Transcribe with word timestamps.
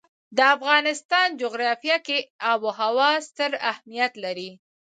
د 0.37 0.39
افغانستان 0.55 1.27
جغرافیه 1.41 1.97
کې 2.05 2.17
آب 2.51 2.59
وهوا 2.65 3.11
ستر 3.27 3.51
اهمیت 3.71 4.13
لري. 4.25 4.49